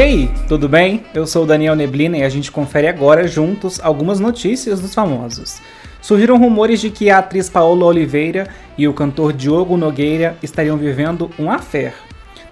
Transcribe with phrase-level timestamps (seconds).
[0.00, 1.04] E aí, tudo bem?
[1.12, 5.60] Eu sou o Daniel Neblina e a gente confere agora juntos algumas notícias dos famosos.
[6.00, 11.30] Surgiram rumores de que a atriz Paola Oliveira e o cantor Diogo Nogueira estariam vivendo
[11.38, 11.92] um affair.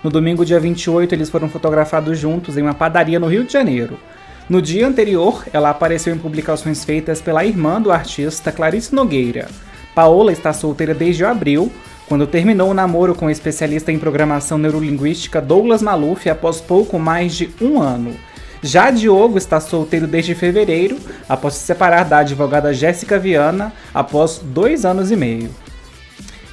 [0.05, 3.99] No domingo, dia 28, eles foram fotografados juntos em uma padaria no Rio de Janeiro.
[4.47, 9.49] No dia anterior, ela apareceu em publicações feitas pela irmã do artista Clarice Nogueira.
[9.95, 11.73] Paola está solteira desde abril,
[12.09, 17.35] quando terminou o namoro com o especialista em programação neurolinguística Douglas Maluf após pouco mais
[17.35, 18.17] de um ano.
[18.63, 24.85] Já Diogo está solteiro desde fevereiro, após se separar da advogada Jéssica Viana após dois
[24.85, 25.51] anos e meio.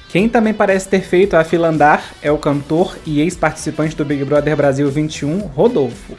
[0.10, 4.24] Quem também parece ter feito a fila andar é o cantor e ex-participante do Big
[4.24, 6.14] Brother Brasil 21, Rodolfo.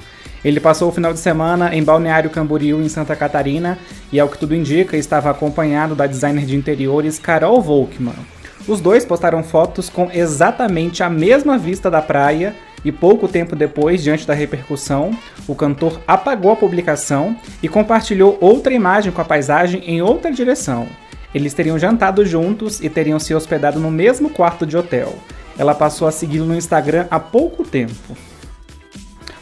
[0.44, 3.78] Ele passou o final de semana em Balneário Camboriú, em Santa Catarina,
[4.12, 8.35] e ao que tudo indica, estava acompanhado da designer de interiores Carol Volkmann.
[8.68, 14.02] Os dois postaram fotos com exatamente a mesma vista da praia e pouco tempo depois,
[14.02, 15.12] diante da repercussão,
[15.46, 20.88] o cantor apagou a publicação e compartilhou outra imagem com a paisagem em outra direção.
[21.32, 25.14] Eles teriam jantado juntos e teriam se hospedado no mesmo quarto de hotel.
[25.56, 28.16] Ela passou a segui-lo no Instagram há pouco tempo.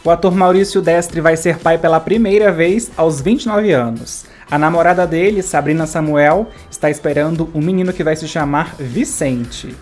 [0.07, 4.27] O ator Maurício Destre vai ser pai pela primeira vez aos 29 anos.
[4.51, 9.75] A namorada dele, Sabrina Samuel, está esperando um menino que vai se chamar Vicente.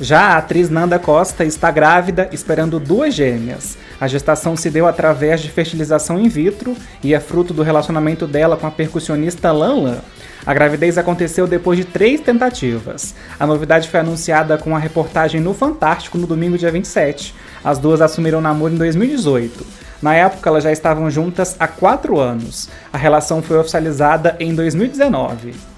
[0.00, 3.78] Já a atriz Nanda Costa está grávida, esperando duas gêmeas.
[4.00, 8.56] A gestação se deu através de fertilização in vitro e é fruto do relacionamento dela
[8.56, 9.98] com a percussionista Lan Lan.
[10.44, 13.14] A gravidez aconteceu depois de três tentativas.
[13.38, 17.32] A novidade foi anunciada com a reportagem no Fantástico no domingo, dia 27.
[17.62, 19.64] As duas assumiram namoro em 2018.
[20.02, 22.68] Na época, elas já estavam juntas há quatro anos.
[22.92, 25.73] A relação foi oficializada em 2019.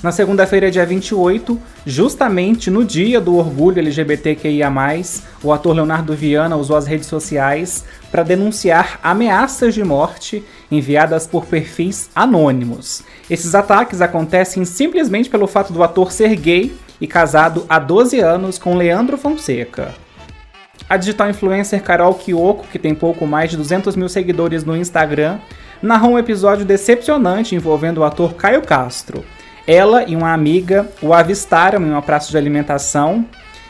[0.00, 4.72] Na segunda-feira, dia 28, justamente no dia do orgulho LGBTQIA,
[5.42, 11.46] o ator Leonardo Viana usou as redes sociais para denunciar ameaças de morte enviadas por
[11.46, 13.02] perfis anônimos.
[13.28, 18.56] Esses ataques acontecem simplesmente pelo fato do ator ser gay e casado há 12 anos
[18.56, 19.92] com Leandro Fonseca.
[20.88, 25.38] A digital influencer Carol Kiyoko, que tem pouco mais de 200 mil seguidores no Instagram,
[25.82, 29.24] narrou um episódio decepcionante envolvendo o ator Caio Castro.
[29.68, 33.26] Ela e uma amiga o avistaram em uma praça de alimentação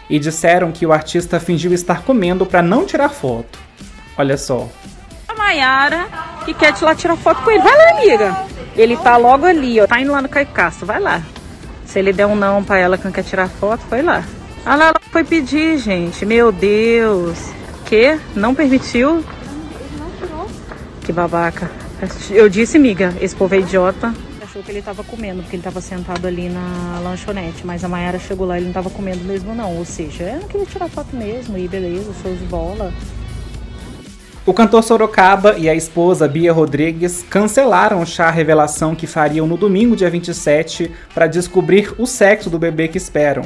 [0.09, 3.59] e disseram que o artista fingiu estar comendo para não tirar foto.
[4.17, 4.69] Olha só.
[5.27, 6.07] A Mayara
[6.45, 7.65] que quer te lá tirar foto com ele.
[7.65, 8.37] Vai lá, amiga.
[8.77, 9.89] Ele tá logo ali, ó.
[9.89, 10.87] Tá indo lá no Caio Castro.
[10.87, 11.21] Vai lá.
[11.85, 14.23] Se ele der um não para ela que não quer tirar foto, vai lá.
[14.65, 16.25] Ah lá, ela foi pedir, gente.
[16.25, 17.51] Meu Deus.
[17.87, 18.21] Que?
[18.37, 19.25] Não permitiu?
[21.03, 21.69] Que babaca.
[22.31, 24.15] Eu disse, miga, esse povo é idiota.
[24.49, 27.67] Achou que ele tava comendo, porque ele tava sentado ali na lanchonete.
[27.67, 29.77] Mas a Mayara chegou lá e ele não tava comendo mesmo, não.
[29.77, 31.59] Ou seja, eu não queria tirar foto mesmo.
[31.59, 32.91] E beleza, show de bola.
[34.47, 39.59] O cantor Sorocaba e a esposa Bia Rodrigues cancelaram o chá revelação que fariam no
[39.59, 43.43] domingo, dia 27, para descobrir o sexo do bebê que esperam.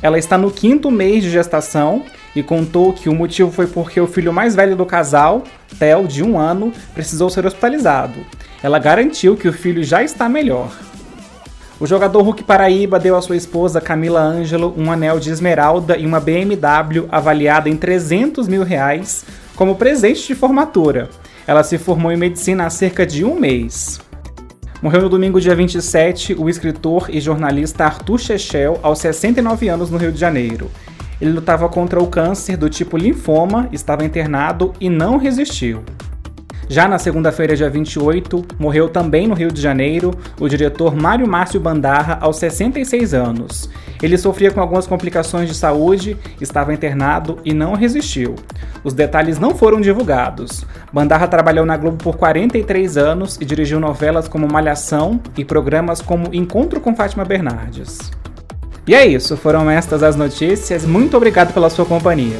[0.00, 4.06] Ela está no quinto mês de gestação e contou que o motivo foi porque o
[4.06, 5.44] filho mais velho do casal,
[5.78, 8.24] Theo, de um ano, precisou ser hospitalizado.
[8.62, 10.76] Ela garantiu que o filho já está melhor.
[11.80, 16.04] O jogador Hulk Paraíba deu à sua esposa Camila Ângelo um anel de esmeralda e
[16.04, 19.24] uma BMW avaliada em 300 mil reais
[19.54, 21.08] como presente de formatura.
[21.46, 24.00] Ela se formou em medicina há cerca de um mês.
[24.82, 29.98] Morreu no domingo, dia 27, o escritor e jornalista Arthur Chechel, aos 69 anos, no
[29.98, 30.68] Rio de Janeiro.
[31.20, 35.84] Ele lutava contra o câncer do tipo linfoma, estava internado e não resistiu.
[36.68, 41.58] Já na segunda-feira, dia 28, morreu também no Rio de Janeiro o diretor Mário Márcio
[41.58, 43.70] Bandarra, aos 66 anos.
[44.02, 48.34] Ele sofria com algumas complicações de saúde, estava internado e não resistiu.
[48.84, 50.66] Os detalhes não foram divulgados.
[50.92, 56.34] Bandarra trabalhou na Globo por 43 anos e dirigiu novelas como Malhação e programas como
[56.34, 57.98] Encontro com Fátima Bernardes.
[58.86, 60.84] E é isso, foram estas as notícias.
[60.84, 62.38] Muito obrigado pela sua companhia.